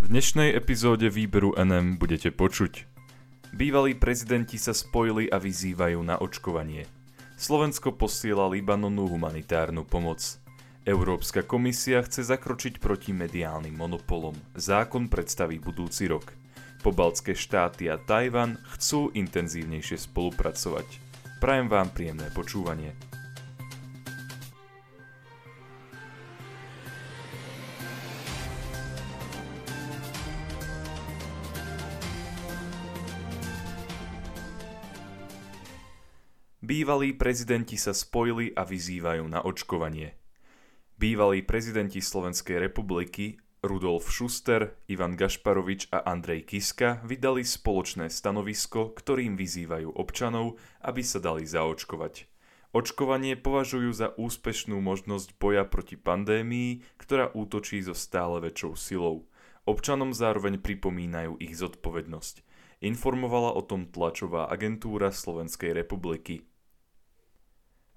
[0.00, 2.88] V dnešnej epizóde výberu NM budete počuť.
[3.52, 6.88] Bývalí prezidenti sa spojili a vyzývajú na očkovanie.
[7.36, 10.40] Slovensko posiela Libanonu humanitárnu pomoc.
[10.88, 14.32] Európska komisia chce zakročiť proti mediálnym monopolom.
[14.56, 16.32] Zákon predstaví budúci rok.
[16.80, 20.88] Pobaltské štáty a Tajvan chcú intenzívnejšie spolupracovať.
[21.44, 22.96] Prajem vám príjemné počúvanie.
[36.70, 40.14] Bývalí prezidenti sa spojili a vyzývajú na očkovanie.
[41.02, 49.34] Bývalí prezidenti Slovenskej republiky Rudolf Schuster, Ivan Gašparovič a Andrej Kiska vydali spoločné stanovisko, ktorým
[49.34, 52.30] vyzývajú občanov, aby sa dali zaočkovať.
[52.70, 59.26] Očkovanie považujú za úspešnú možnosť boja proti pandémii, ktorá útočí so stále väčšou silou.
[59.66, 62.46] Občanom zároveň pripomínajú ich zodpovednosť.
[62.78, 66.46] Informovala o tom tlačová agentúra Slovenskej republiky.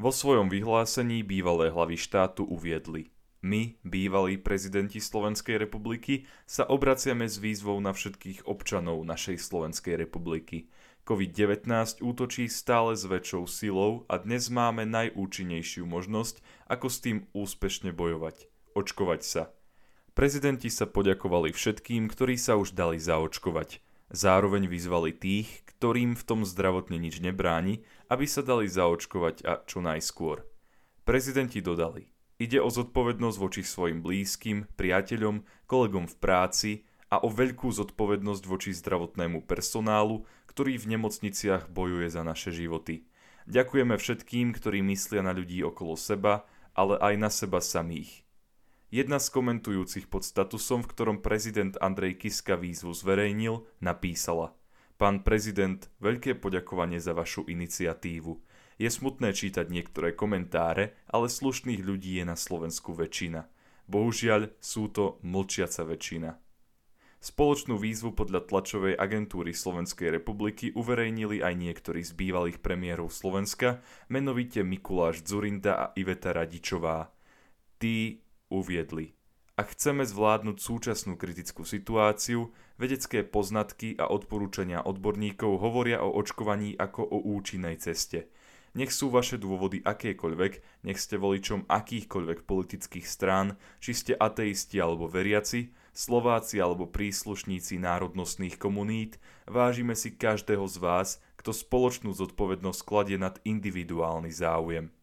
[0.00, 3.12] Vo svojom vyhlásení bývalé hlavy štátu uviedli
[3.44, 10.72] My, bývalí prezidenti Slovenskej republiky, sa obraciame s výzvou na všetkých občanov našej Slovenskej republiky.
[11.04, 17.92] COVID-19 útočí stále s väčšou silou a dnes máme najúčinnejšiu možnosť, ako s tým úspešne
[17.92, 18.48] bojovať.
[18.72, 19.52] Očkovať sa.
[20.16, 23.84] Prezidenti sa poďakovali všetkým, ktorí sa už dali zaočkovať.
[24.10, 29.78] Zároveň vyzvali tých, ktorým v tom zdravotne nič nebráni, aby sa dali zaočkovať a čo
[29.78, 30.42] najskôr.
[31.06, 32.10] Prezidenti dodali,
[32.42, 36.70] ide o zodpovednosť voči svojim blízkym, priateľom, kolegom v práci
[37.06, 43.06] a o veľkú zodpovednosť voči zdravotnému personálu, ktorý v nemocniciach bojuje za naše životy.
[43.46, 48.26] Ďakujeme všetkým, ktorí myslia na ľudí okolo seba, ale aj na seba samých.
[48.90, 54.58] Jedna z komentujúcich pod statusom, v ktorom prezident Andrej Kiska výzvu zverejnil, napísala
[54.98, 58.36] Pán prezident, veľké poďakovanie za vašu iniciatívu.
[58.82, 63.46] Je smutné čítať niektoré komentáre, ale slušných ľudí je na Slovensku väčšina.
[63.86, 66.30] Bohužiaľ sú to mlčiaca väčšina.
[67.22, 74.66] Spoločnú výzvu podľa tlačovej agentúry Slovenskej republiky uverejnili aj niektorí z bývalých premiérov Slovenska, menovite
[74.66, 77.14] Mikuláš Zurinda a Iveta Radičová.
[77.78, 79.14] Tí uviedli.
[79.54, 82.50] Ak chceme zvládnuť súčasnú kritickú situáciu,
[82.80, 88.32] vedecké poznatky a odporúčania odborníkov hovoria o očkovaní ako o účinnej ceste.
[88.72, 95.10] Nech sú vaše dôvody akékoľvek, nech ste voličom akýchkoľvek politických strán, či ste ateisti alebo
[95.10, 99.18] veriaci, Slováci alebo príslušníci národnostných komunít,
[99.50, 104.94] vážime si každého z vás, kto spoločnú zodpovednosť kladie nad individuálny záujem.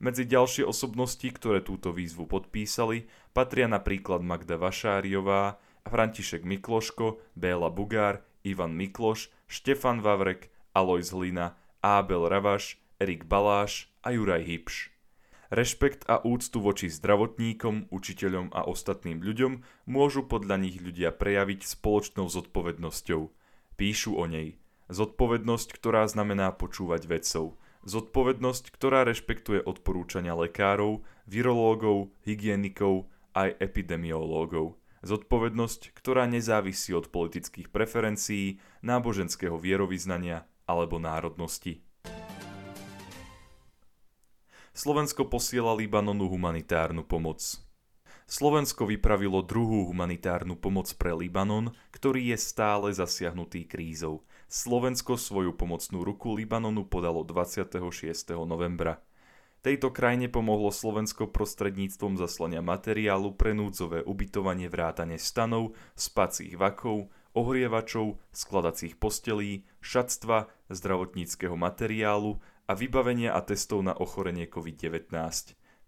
[0.00, 3.04] Medzi ďalšie osobnosti, ktoré túto výzvu podpísali,
[3.36, 12.32] patria napríklad Magda Vašáriová, František Mikloško, Béla Bugár, Ivan Mikloš, Štefan Vavrek, Alois Hlina, Ábel
[12.32, 14.88] Ravaš, Erik Baláš a Juraj Hipš.
[15.52, 22.24] Rešpekt a úctu voči zdravotníkom, učiteľom a ostatným ľuďom môžu podľa nich ľudia prejaviť spoločnou
[22.24, 23.22] zodpovednosťou.
[23.76, 24.56] Píšu o nej.
[24.88, 34.76] Zodpovednosť, ktorá znamená počúvať vedcov– Zodpovednosť, ktorá rešpektuje odporúčania lekárov, virológov, hygienikov aj epidemiológov.
[35.00, 41.80] Zodpovednosť, ktorá nezávisí od politických preferencií, náboženského vierovýznania alebo národnosti.
[44.76, 47.40] Slovensko posiela Libanonu humanitárnu pomoc.
[48.30, 56.02] Slovensko vypravilo druhú humanitárnu pomoc pre Libanon, ktorý je stále zasiahnutý krízou– Slovensko svoju pomocnú
[56.02, 57.78] ruku Libanonu podalo 26.
[58.42, 58.98] novembra.
[59.62, 68.18] Tejto krajine pomohlo Slovensko prostredníctvom zaslania materiálu pre núdzové ubytovanie vrátane stanov, spacích vakov, ohrievačov,
[68.34, 75.14] skladacích postelí, šatstva, zdravotníckého materiálu a vybavenia a testov na ochorenie COVID-19.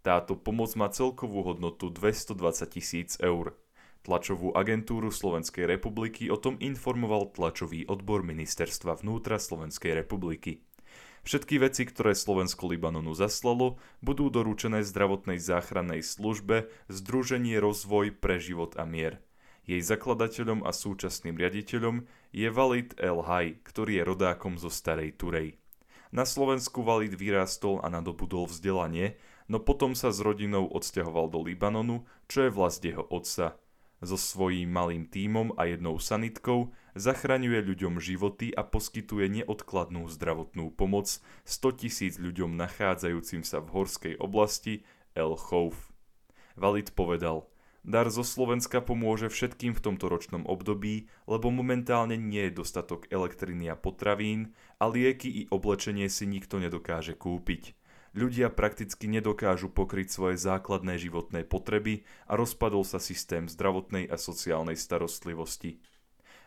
[0.00, 2.36] Táto pomoc má celkovú hodnotu 220
[2.72, 3.52] tisíc eur.
[4.00, 10.64] Tlačovú agentúru Slovenskej republiky o tom informoval tlačový odbor Ministerstva vnútra Slovenskej republiky.
[11.20, 18.80] Všetky veci, ktoré Slovensko Libanonu zaslalo, budú doručené zdravotnej záchrannej službe Združenie rozvoj pre život
[18.80, 19.20] a mier.
[19.68, 25.60] Jej zakladateľom a súčasným riaditeľom je Valid El Haj, ktorý je rodákom zo Starej Turej.
[26.10, 29.14] Na Slovensku Valid vyrástol a nadobudol vzdelanie,
[29.46, 33.58] no potom sa s rodinou odsťahoval do Libanonu, čo je vlast jeho otca
[34.00, 41.20] so svojím malým tímom a jednou sanitkou zachraňuje ľuďom životy a poskytuje neodkladnú zdravotnú pomoc
[41.44, 45.92] 100 tisíc ľuďom nachádzajúcim sa v horskej oblasti El Chouf.
[46.56, 47.46] Valid povedal,
[47.80, 53.72] Dar zo Slovenska pomôže všetkým v tomto ročnom období, lebo momentálne nie je dostatok elektriny
[53.72, 57.72] a potravín a lieky i oblečenie si nikto nedokáže kúpiť.
[58.10, 64.74] Ľudia prakticky nedokážu pokryť svoje základné životné potreby a rozpadol sa systém zdravotnej a sociálnej
[64.74, 65.78] starostlivosti.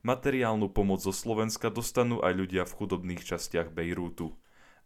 [0.00, 4.32] Materiálnu pomoc zo Slovenska dostanú aj ľudia v chudobných častiach Bejrútu.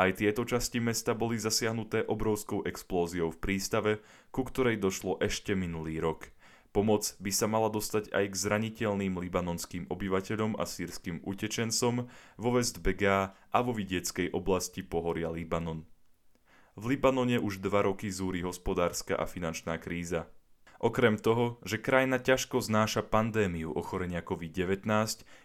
[0.00, 3.92] Aj tieto časti mesta boli zasiahnuté obrovskou explóziou v prístave,
[4.32, 6.32] ku ktorej došlo ešte minulý rok.
[6.72, 12.08] Pomoc by sa mala dostať aj k zraniteľným libanonským obyvateľom a sírským utečencom
[12.40, 15.84] vo West Begá a vo vidieckej oblasti pohoria Libanon.
[16.80, 20.32] V Libanone už dva roky zúri hospodárska a finančná kríza.
[20.80, 24.80] Okrem toho, že krajina ťažko znáša pandémiu ochorenia COVID-19,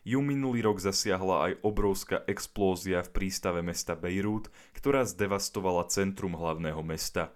[0.08, 6.80] ju minulý rok zasiahla aj obrovská explózia v prístave mesta Bejrút, ktorá zdevastovala centrum hlavného
[6.88, 7.36] mesta.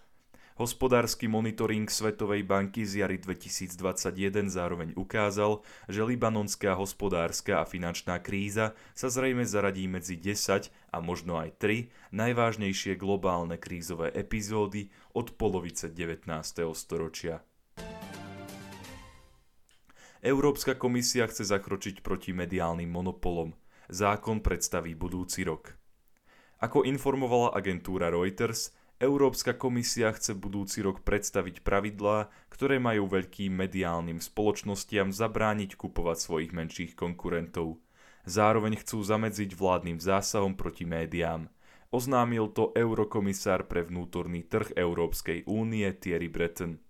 [0.56, 5.60] Hospodársky monitoring Svetovej banky z jary 2021 zároveň ukázal,
[5.92, 12.16] že libanonská hospodárska a finančná kríza sa zrejme zaradí medzi 10 a možno aj 3
[12.16, 16.28] najvážnejšie globálne krízové epizódy od polovice 19.
[16.72, 17.44] storočia.
[20.19, 23.56] Európska komisia chce zakročiť proti mediálnym monopolom.
[23.88, 25.80] Zákon predstaví budúci rok.
[26.60, 34.19] Ako informovala agentúra Reuters, Európska komisia chce budúci rok predstaviť pravidlá, ktoré majú veľkým mediálnym
[34.19, 37.80] spoločnostiam zabrániť kupovať svojich menších konkurentov.
[38.27, 41.48] Zároveň chcú zamedziť vládnym zásahom proti médiám.
[41.95, 46.83] Oznámil to eurokomisár pre vnútorný trh Európskej únie Thierry Breton.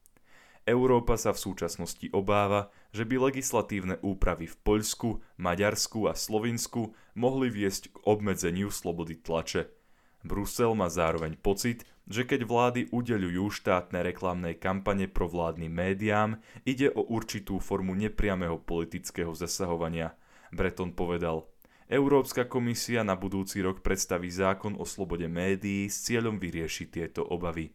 [0.69, 7.49] Európa sa v súčasnosti obáva, že by legislatívne úpravy v Poľsku, Maďarsku a Slovinsku mohli
[7.49, 9.73] viesť k obmedzeniu slobody tlače.
[10.21, 16.37] Brusel má zároveň pocit, že keď vlády udeľujú štátne reklamné kampane vládnym médiám,
[16.69, 20.13] ide o určitú formu nepriamého politického zasahovania.
[20.53, 21.49] Breton povedal,
[21.89, 27.73] Európska komisia na budúci rok predstaví zákon o slobode médií s cieľom vyriešiť tieto obavy.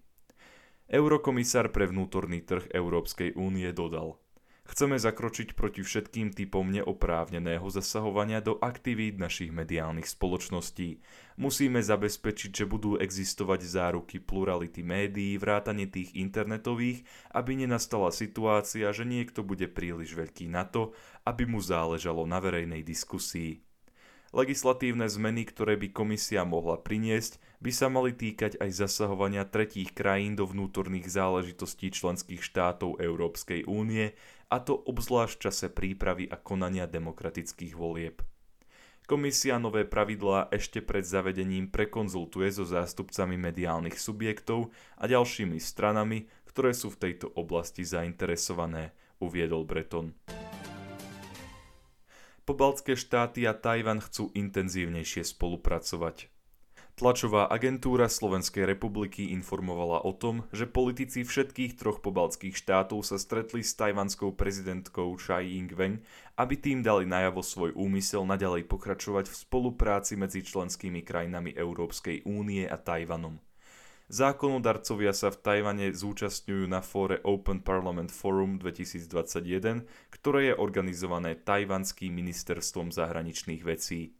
[0.88, 4.20] Eurokomisár pre vnútorný trh Európskej únie dodal
[4.64, 11.04] Chceme zakročiť proti všetkým typom neoprávneného zasahovania do aktivít našich mediálnych spoločností.
[11.36, 17.04] Musíme zabezpečiť, že budú existovať záruky plurality médií, vrátane tých internetových,
[17.36, 20.96] aby nenastala situácia, že niekto bude príliš veľký na to,
[21.28, 23.60] aby mu záležalo na verejnej diskusii.
[24.34, 30.34] Legislatívne zmeny, ktoré by komisia mohla priniesť, by sa mali týkať aj zasahovania tretích krajín
[30.34, 34.10] do vnútorných záležitostí členských štátov Európskej únie,
[34.50, 38.26] a to obzvlášť v čase prípravy a konania demokratických volieb.
[39.06, 46.74] Komisia nové pravidlá ešte pred zavedením prekonzultuje so zástupcami mediálnych subjektov a ďalšími stranami, ktoré
[46.74, 50.10] sú v tejto oblasti zainteresované, uviedol Breton.
[52.44, 56.28] Pobaltské štáty a Tajvan chcú intenzívnejšie spolupracovať.
[56.94, 63.64] Tlačová agentúra Slovenskej republiky informovala o tom, že politici všetkých troch pobaltských štátov sa stretli
[63.64, 66.04] s tajvanskou prezidentkou Tsai Ing-wen,
[66.36, 72.68] aby tým dali najavo svoj úmysel naďalej pokračovať v spolupráci medzi členskými krajinami Európskej únie
[72.68, 73.40] a Tajvanom.
[74.14, 79.82] Zákonodarcovia sa v Tajvane zúčastňujú na fóre Open Parliament Forum 2021,
[80.14, 84.14] ktoré je organizované Tajvanským ministerstvom zahraničných vecí.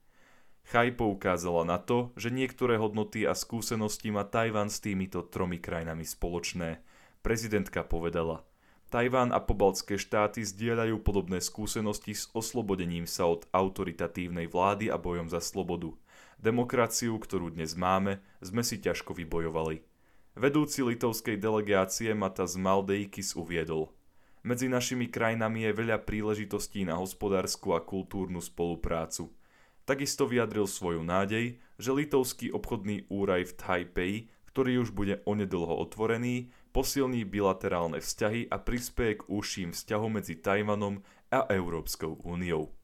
[0.66, 6.02] Chaj poukázala na to, že niektoré hodnoty a skúsenosti má Tajvan s týmito tromi krajinami
[6.02, 6.82] spoločné.
[7.22, 8.42] Prezidentka povedala,
[8.90, 15.30] Tajván a pobaltské štáty zdieľajú podobné skúsenosti s oslobodením sa od autoritatívnej vlády a bojom
[15.30, 15.94] za slobodu–
[16.42, 19.86] Demokraciu, ktorú dnes máme, sme si ťažko vybojovali.
[20.34, 23.94] Vedúci litovskej delegácie Matas Maldeikis uviedol.
[24.44, 29.32] Medzi našimi krajinami je veľa príležitostí na hospodárskú a kultúrnu spoluprácu.
[29.88, 34.14] Takisto vyjadril svoju nádej, že litovský obchodný úraj v Taipei,
[34.52, 41.00] ktorý už bude onedlho otvorený, posilní bilaterálne vzťahy a prispieje k úžším vzťahom medzi Tajvanom
[41.30, 42.74] a Európskou úniou.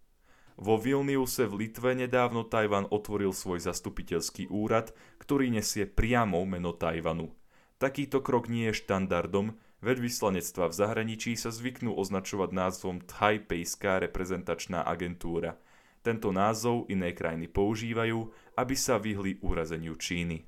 [0.61, 7.33] Vo Vilniuse v Litve nedávno Tajvan otvoril svoj zastupiteľský úrad, ktorý nesie priamo meno Tajvanu.
[7.81, 14.85] Takýto krok nie je štandardom, veď vyslanectva v zahraničí sa zvyknú označovať názvom Taipejská reprezentačná
[14.85, 15.57] agentúra.
[16.05, 18.29] Tento názov iné krajiny používajú,
[18.61, 20.45] aby sa vyhli úrazeniu Číny.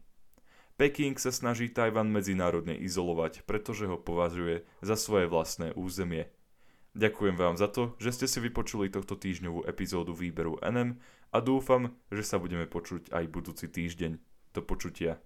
[0.76, 6.28] Peking sa snaží Tajvan medzinárodne izolovať, pretože ho považuje za svoje vlastné územie.
[6.93, 11.01] Ďakujem vám za to, že ste si vypočuli tohto týždňovú epizódu výberu NM
[11.33, 14.21] a dúfam, že sa budeme počuť aj budúci týždeň.
[14.53, 15.17] Do počutia.